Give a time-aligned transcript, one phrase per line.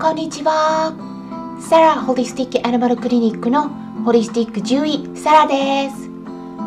[0.00, 0.94] こんにちは。
[1.58, 3.68] サラホリスティックアニマルクリニックの
[4.04, 6.08] ホリスティック獣医サラです。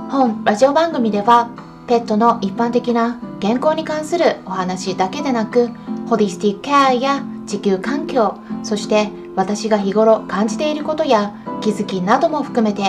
[0.10, 1.50] 本ラジオ番組では
[1.88, 5.70] ペットの一般的な健康に関するお話だけでなく
[6.10, 12.84] ホリスティックケアや地球環境そして私が日頃感じていることや気づきなども含めて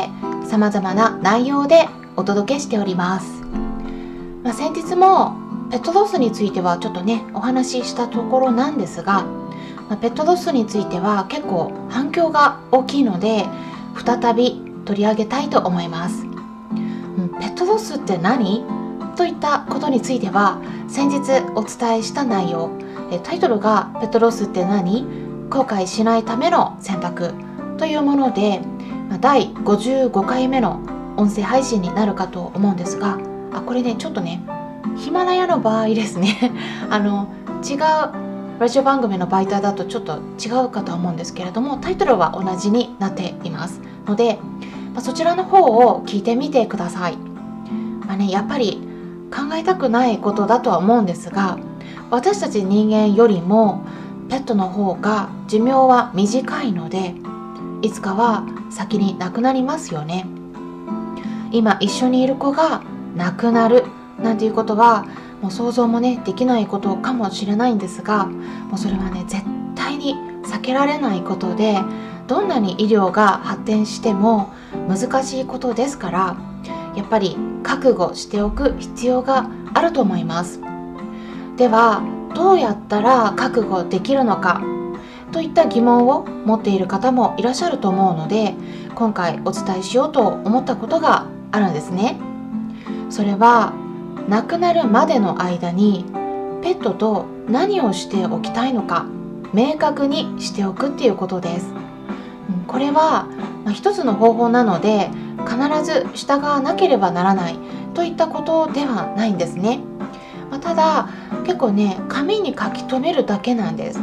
[0.44, 1.86] 様々な内容で
[2.16, 3.42] お届けしております、
[4.42, 5.36] まあ、先日も
[5.70, 9.24] ペットロスについてはちょっとねお話ししたところなんですが、
[9.88, 13.46] まあ、ペットロスについては結構反響が大きいので
[14.04, 18.64] 再び取り上げたいと思います、うん、ペットロスって何？
[19.16, 21.20] といったことについては先日
[21.54, 22.70] お伝えした内容。
[23.22, 25.04] タイトルが「ペットロスって何？
[25.50, 27.34] 後悔しないための選択」
[27.76, 28.62] というもので
[29.20, 30.80] 第55回目の
[31.16, 33.18] 音声配信になるかと思うんですが
[33.52, 34.42] あこれねちょっとね
[34.96, 36.52] ヒマラヤの場合ですね。
[36.90, 37.28] あの
[37.62, 37.78] 違う
[38.58, 44.38] ラジオ番組の媒体だとちょっと違うかと思うんですけれどもタイトルは同じになっていますので、
[44.92, 48.80] まあ、そちらの方を聞いてみてください、まあね、やっぱり
[49.34, 51.58] 考えたくないことだとは思うんですが
[52.10, 53.84] 私たち人間よりも
[54.28, 57.14] ペットの方が寿命は短いので
[57.82, 60.24] いつかは先に亡くなりますよね。
[61.50, 62.82] 今一緒にいる子が
[63.14, 63.84] 亡くなる
[64.18, 65.04] なんていうことは
[65.42, 71.80] もう想像もねできないことかもしれないんですがもうそれはね絶対に避けられないことで
[72.28, 74.52] どんなに医療が発展しても
[74.88, 76.36] 難しいことですから
[76.94, 80.60] やっぱり覚悟しておく必要があると思います。
[81.56, 82.02] では
[82.34, 84.62] どうやったら覚悟できるのか
[85.32, 88.54] といった疑問を持っている方もいらっしゃると思うので
[88.94, 92.18] 今回お伝えしようと思ったことがあるんですね。
[93.10, 93.72] それは
[94.28, 96.04] 亡くなるまでの間に
[96.62, 99.06] ペットと何をしておきたいのか
[99.52, 101.74] 明確にしておくっていうことです。
[102.66, 103.26] これは
[103.72, 105.10] 一つの方法なので
[105.46, 107.58] 必ず従わなければならない
[107.94, 109.80] といったことではないんですね、
[110.50, 111.08] まあ、ただ
[111.44, 114.00] 結構ね紙に書き留めるだけなんです。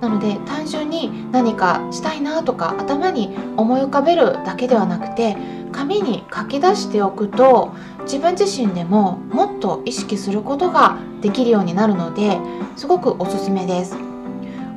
[0.00, 5.36] なので単純に何かしたいなとか頭に思い浮かべるだけではなくて
[5.72, 7.74] 紙に書き出しておくと
[8.08, 12.38] 自分自身でももっと意識することができるようになるので
[12.74, 13.96] すごくおすすめです。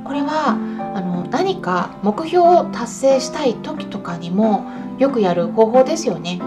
[0.04, 0.58] これは
[0.94, 4.66] あの何か目標を達成したい時とかにも
[5.00, 6.42] よくやる方法ですよね。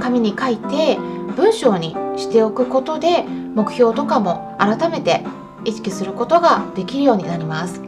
[0.00, 0.96] 紙に書いて
[1.36, 5.24] 文章にしておくことで目標とかも改めて
[5.64, 7.80] 意識することができるようになります、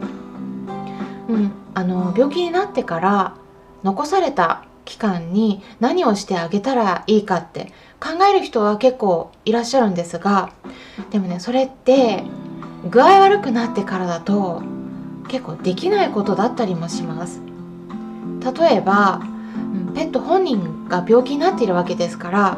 [1.27, 3.35] うん、あの病気になってから
[3.83, 10.51] 残された期間に何をしてあげたらいいかって考える人は結構いらっしゃるんですが
[11.11, 12.23] でもねそれって
[12.89, 14.61] 具合悪くなってからだと
[15.27, 17.41] 結構できないことだったりもします。
[18.59, 19.21] 例えば
[19.95, 22.57] ペット本人が病気になっているわけですから、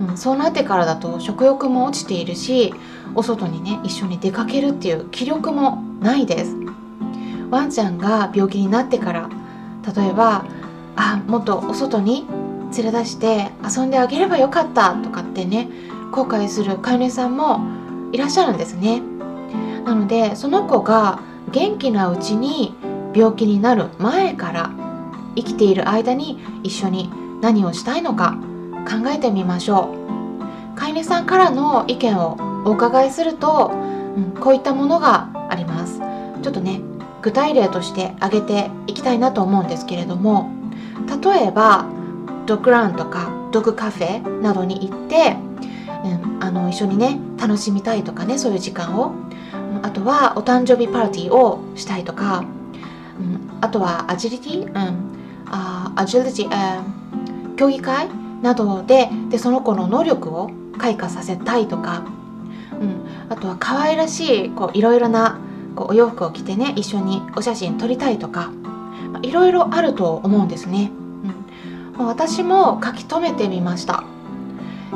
[0.00, 2.72] うん、そうなってからだと食欲も落ちているし
[3.14, 6.56] お外にね一緒に出かけるっていう気力もないです。
[7.50, 9.28] ワンちゃんが病気になってから
[9.94, 10.44] 例えば
[10.96, 12.26] あもっとお外に
[12.76, 15.68] 連れ出して遊んであげればよかったとかってね
[16.12, 17.60] 後悔する飼い主さんも
[18.12, 19.02] いらっしゃるんですね。
[19.84, 21.20] なのでその子が
[21.52, 22.74] 元気なうちに
[23.14, 24.70] 病気になる前から
[25.36, 27.10] 生きている間に一緒に
[27.40, 28.38] 何をしたいのか
[28.88, 29.94] 考えてみましょ
[30.74, 30.76] う。
[30.76, 33.72] 飼い主さんからの意見をお伺いすると、
[34.16, 36.00] うん、こういったものがあります。
[36.42, 36.80] ちょっとね
[37.22, 40.50] 具体例として挙げていきたいなと思うんですけれども
[41.22, 41.86] 例えば
[42.46, 45.36] ドッグランとかドッグカフェなどに行って、
[46.04, 49.12] うん、あの一緒にね楽しみたいとかねそういう時間を。
[49.82, 52.44] あとはお誕生日パーティーをしたいとか、
[53.20, 54.72] うん、あとはアジリティ、うん、
[55.46, 58.08] あアジリティ、えー、競技会
[58.42, 62.04] などででその子の能力を開花させたいとか、
[62.80, 65.38] うん、あとは可愛らしいこういろいろな
[65.74, 68.50] こうお洋服を着てね一緒にお写真撮りたいとか、
[69.12, 70.90] まあ、いろいろあると思うんですね、
[72.04, 74.04] 私も書き留めてみました。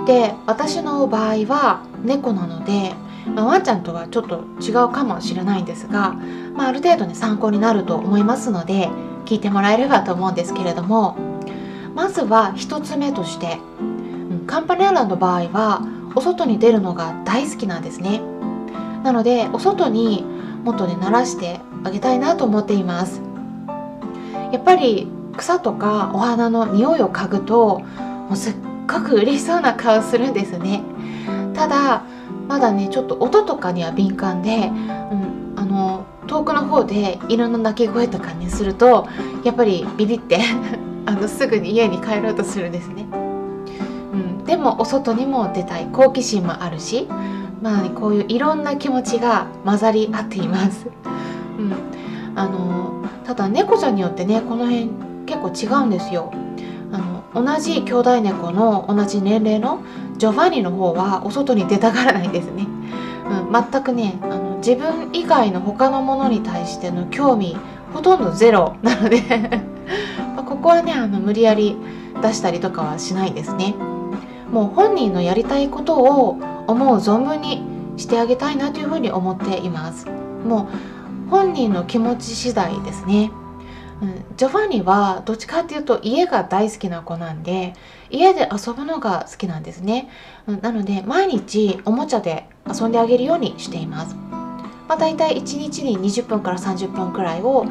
[0.06, 2.92] で私の場合は猫なので、
[3.34, 6.12] まあ、ワンちゃんとはちょっと違うかもしれないんですが、
[6.54, 8.88] まあ、ある程度ね参考になると思いますので
[9.26, 11.16] 聞いてもらえればと思うんですけれども
[11.94, 13.58] まずは1つ目として
[14.46, 18.20] カンパネラの場合はお外に出るのが大好きなんですね。
[19.04, 20.24] なのでお外に
[20.64, 23.20] もっとね慣らしてあげたいなと思っています。
[24.52, 28.54] やっぱり草とかお花の匂いを嗅ぐともうすっ
[28.86, 30.82] ごく嬉しそうな顔するんですね
[31.54, 32.04] ただ
[32.48, 39.06] まだねちょっと音とかには敏感で、うん、あの遠くの方で犬の鳴き声とかにすると
[39.44, 40.40] やっぱりビビって
[41.06, 43.06] あのすぐに家に帰ろうとするんですね。
[44.12, 47.08] うん、でもお外にも出たい好奇心もあるし、
[47.62, 50.86] まあ、こういういろんな気持ちが混ざり合っています。
[51.58, 51.72] うん、
[52.34, 54.90] あのただ猫ちゃんによってねこの辺
[55.30, 56.32] 結構違うんですよ。
[56.92, 59.80] あの同じ兄弟猫の同じ年齢の
[60.18, 62.66] ジョバンニの方はお外に出たがらないんですね。
[63.28, 67.56] うん、全くねあの自分以外の他のものに対しての興味
[67.94, 69.22] ほとんどゼロなので
[70.36, 71.76] まここはねあの無理やり
[72.20, 73.76] 出したりとかはしないですね。
[74.50, 77.62] もう本人のやりたいことを思う存分に
[77.96, 80.08] してあげたいなというふうに思っています。
[80.44, 80.68] も
[81.28, 83.30] う本人の気持ち次第ですね。
[84.02, 87.74] うん、ジョバンニはどっちかっていうと家が大好きな子なんで
[88.08, 90.08] 家で遊ぶのが好きなんですね、
[90.46, 97.66] うん、なので毎日おもちゃで遊んであげるようにしています、まあ、大体1日に20分から30分くらいを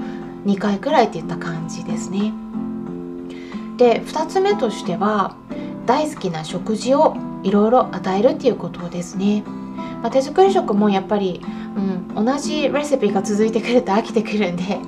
[0.46, 2.34] 2回くらいっていった感じですね。
[3.78, 5.36] で2つ目としては
[5.86, 9.44] 大好きな食事をいろいろ与えるっていうことですね、
[10.02, 11.42] まあ、手作り食もやっぱり、
[12.16, 14.80] うん、同じレシピが続いてくると飽きてくるんで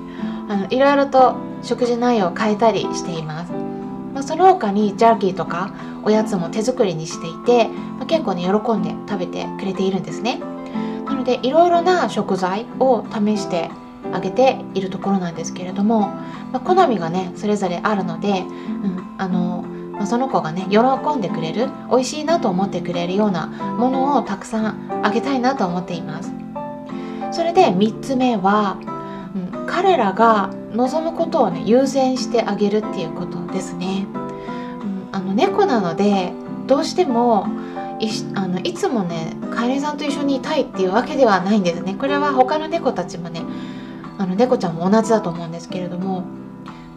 [0.52, 10.40] あのいろいろと食事内容を変えたりしています、まあ、その他にジャーキーとかおやつも手作りにしていて、まあ、結構ね喜んで食べてくれているんですね。
[11.06, 13.70] なのでいろいろな食材を試して
[14.12, 16.08] あげているところなんですけれども、
[16.52, 20.78] まあ、好みがねそれぞれあるので、うん、あのまあ、その子がね喜
[21.16, 26.32] んでくれる美味しいなと思ってくれるようなものをたくさんあげたいなと思っています。
[27.30, 28.78] それで3つ目は
[29.34, 34.06] うん、彼らが望むことをね優先してあげるっていうことですね。
[34.14, 36.32] うん、あの猫なので
[36.66, 37.46] どうしても
[37.98, 41.94] いあのいつもねカエルさんと一緒にいたいっていうわけではないんですね。
[41.94, 43.42] これは他の猫たちもね
[44.18, 46.24] あの猫ちゃんも同じだと思うんですけれども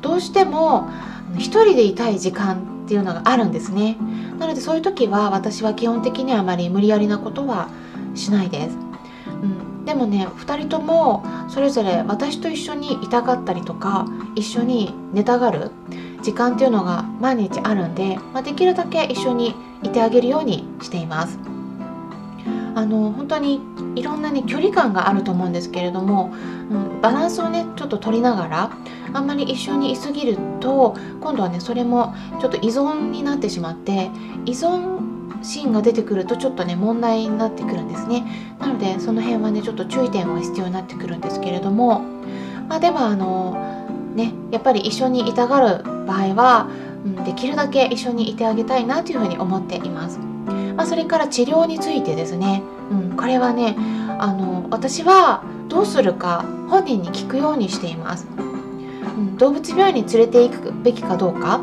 [0.02, 0.90] どうしても
[1.38, 3.98] 一人でいたい時間っていうのがあるんですね。
[4.40, 7.70] なのでそういう時は私は基本的にはあまり無理やりなことは
[8.14, 8.85] しないです。
[9.86, 15.72] でもね2人ともそれぞれ私と一緒にいたがったりとか一緒に寝たがる
[16.22, 21.38] 時間っていうのが毎日あるんで、まあ、できるだけ一緒にいてあげるようにしています。
[22.76, 23.62] あの本当に
[23.96, 26.34] いろんなね距離感があると思うんですけれども、
[26.70, 28.72] うん、バランスをねちょっと取りながら
[29.14, 34.10] あんまり一緒にいすぎると今度はねそれもちょっと依存になってしまって
[34.46, 35.05] 依存
[35.46, 38.26] シーンが出てくるとちょっとね問題になってくるんですね。
[38.60, 42.02] なのでその辺はねちょっと注意点は必要になってくるんですけれども。
[42.68, 43.54] まあでもあの
[44.16, 46.70] ねやっぱり一緒にいたがる場合は、
[47.06, 50.20] うん、できるだけ一緒にいてあげたいなというふうに思っています、
[50.76, 53.76] まあ、それから治療についてですね、うん、これはね
[54.20, 61.62] あの私はどうするか本人に聞くようにしています、うん、動物病院に連れて行くべきかどうか。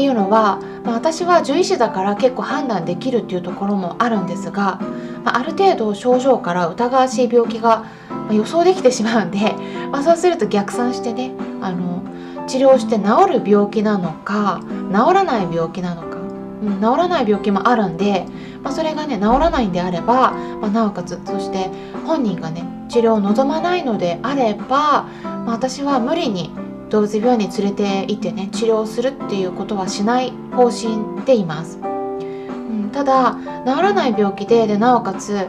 [0.00, 4.80] っていうのは、まあ、私は獣医師だから結構判断できるっていうところもあるんですが、
[5.24, 7.84] まあ、ある程度症状から疑わしい病気が
[8.30, 9.54] 予想できてしまうんで、
[9.92, 12.02] まあ、そうすると逆算してねあの
[12.46, 18.24] 治療して治る病気なのか治らない病気なのか、うん、治らない病気もあるんで、
[18.62, 21.68] まあ、それがね治らないんであれば、まあ、なおかつそして
[22.06, 26.50] 本人がね治療を望まないのであれば、まあ、私は無理に
[26.90, 35.46] 動物病院に連れて行ってね治療するっていうことはしない方針でいます、うん、ただ治らない病気ででなおかつ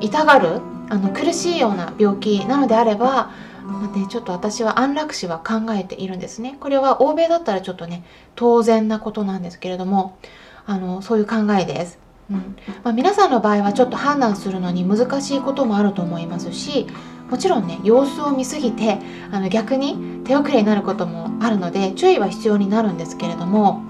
[0.00, 3.30] 痛がるあの苦しいような病気なのであれば、
[3.64, 6.58] まあね、ちょっと私は安楽死は考えているんですね。
[6.60, 10.18] これは欧米だったらちょっとね当然なことなんですけれども
[10.66, 11.98] あのそういう考えです。
[12.30, 12.56] うん。
[12.82, 16.86] まあ、皆さんの場合はちょっと判断するのに難しいこともあると思いますし
[17.30, 18.98] もちろんね様子を見すぎて
[19.30, 23.82] あの逆に手遅れになることもあるので注意は必要になるんですけれども、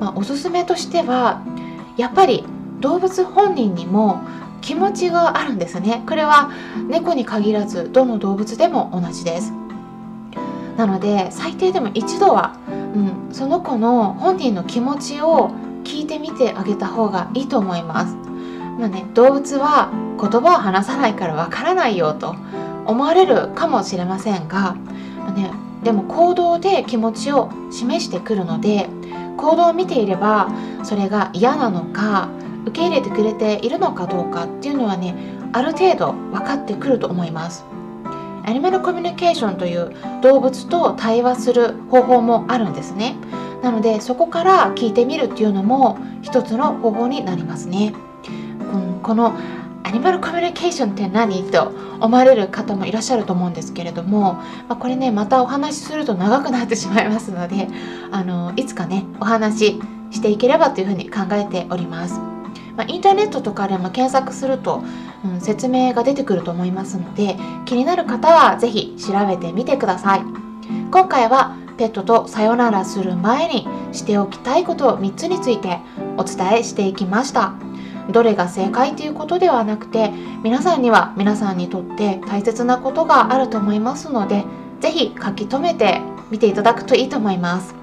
[0.00, 1.42] まあ、おすすめとしては
[1.96, 2.44] やっぱり
[2.80, 4.22] 動物本人にも
[4.60, 6.50] 気持ちがあるんですねこれは
[6.88, 9.52] 猫に限らずどの動物でも同じです
[10.76, 15.50] なので最低でも一度は、うん、その子の本人の気持ちを
[15.84, 18.16] 聞いてみてあげた方がいいと思います。
[18.78, 22.34] まあね、動物は言葉を話さないからわからないよと
[22.86, 24.74] 思われるかもしれませんが、
[25.34, 25.50] ね、
[25.82, 28.88] でも行動で気持ちを示してくるので
[29.36, 30.48] 行動を見ていれば
[30.82, 32.28] それが嫌なのか
[32.66, 35.14] 受け入れてくれているのかどうかっていうのはね
[35.52, 37.64] ある程度分かってくると思います。
[38.46, 43.16] アニマルコミュニケーションという動物と対話する方法もあるんですね。
[43.62, 47.94] なのでそこから聞いてみるっていうのも一つの方法になりますね。
[49.02, 49.32] この
[49.94, 54.34] ニマルコミュニケーションって何と思われる方もいらっしゃると思うんですけれども、
[54.68, 57.68] まあ、これねまたお話しすると長くなってしまいますので
[58.10, 62.18] あのいつかねお話ししていければというふうに考えております。
[62.76, 64.82] まあ、インターネットとかでも検索すると、
[65.24, 67.36] うん、説明が出てくると思いますので
[67.66, 70.22] 気になる方は是非調べてみてください。
[70.90, 75.78] 今回はペットとさよならする前にしておきたいこと3つについて
[76.16, 77.54] お伝えしていきました
[78.10, 80.10] どれが正解ということではなくて
[80.42, 84.44] 皆さんには皆さんにとって大切なことがあると思いますので
[84.80, 87.74] 是非書き留めて見ていただくといいと思います。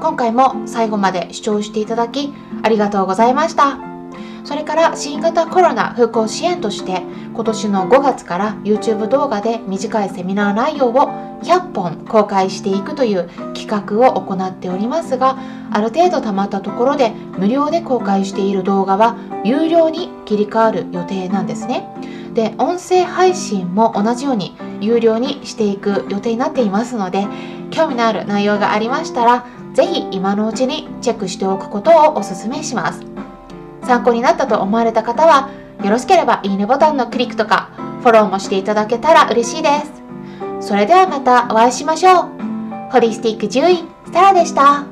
[0.00, 2.32] 今回も最後まで視聴していただき
[2.62, 3.91] ありがとうございました。
[4.44, 15.38] それから新型コロナ復興支援として今年の5月から YouTube 動画で短いセミナー内容を100本公開していくという企画を行っておりますが
[15.70, 21.88] ある程度たまったところで無料で公開している動画は有料に切り替わる予定なんですね。
[22.34, 27.26] で音声配信も同じように有料にしていく予定になっていますので
[27.70, 33.11] 興味のある内容がありましたら是非今のうちにチェックしておくことをお勧めします。
[33.92, 35.50] 参考になったと思われた方は
[35.84, 37.70] よろしければいいねボタンのクリックとか
[38.00, 40.02] フォローもしていただけたら嬉しいです
[40.62, 42.42] それではまたお会いしましょう。
[42.92, 44.91] ホリスティック獣医、サラでした。